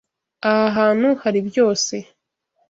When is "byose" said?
1.49-1.95